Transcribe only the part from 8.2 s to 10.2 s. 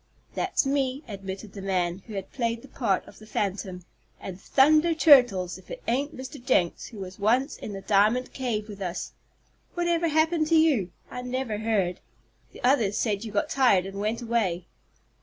cave with us. Whatever